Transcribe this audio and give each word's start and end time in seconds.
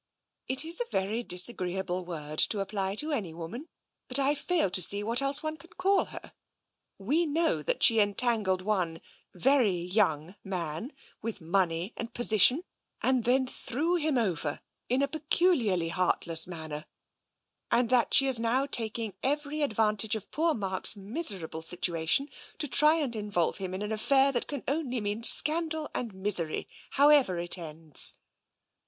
"It 0.47 0.65
is 0.65 0.81
a 0.81 0.89
very 0.89 1.21
disagreeable 1.21 2.03
word 2.05 2.39
to 2.39 2.59
apply 2.59 2.95
to 2.95 3.11
any 3.11 3.35
woman, 3.35 3.67
but 4.07 4.17
I 4.17 4.33
fail 4.33 4.71
to 4.71 4.81
see 4.81 5.03
what 5.03 5.21
else 5.21 5.43
one 5.43 5.57
can 5.57 5.69
call 5.77 6.05
her. 6.05 6.33
We 6.97 7.27
know 7.27 7.61
that 7.61 7.83
she 7.83 7.99
entangled 7.99 8.63
one, 8.63 8.99
very 9.35 9.75
young, 9.75 10.37
man, 10.43 10.91
with 11.21 11.39
money 11.39 11.93
and 11.95 12.15
position, 12.15 12.63
and 13.03 13.25
then 13.25 13.45
threw 13.45 13.93
him 13.93 14.17
over 14.17 14.61
in 14.89 15.03
a 15.03 15.07
peculiarly 15.07 15.89
heartless 15.89 16.47
manner, 16.47 16.87
and 17.69 17.91
that 17.91 18.11
she 18.11 18.25
is 18.25 18.39
now 18.39 18.65
tak 18.65 18.97
ing 18.97 19.13
every 19.21 19.61
advantage 19.61 20.15
of 20.15 20.31
poor 20.31 20.55
Mark's 20.55 20.95
miserable 20.95 21.61
situa 21.61 22.09
tion 22.09 22.27
to 22.57 22.67
try 22.67 22.95
and 22.95 23.15
involve 23.15 23.57
him 23.57 23.71
in 23.75 23.83
an 23.83 23.91
affair 23.91 24.31
that 24.31 24.47
can 24.47 24.63
only 24.67 24.99
mean 24.99 25.21
scandal 25.21 25.87
and 25.93 26.11
miserv, 26.11 26.65
however 26.89 27.37
it 27.37 27.55
ends." 27.55 28.17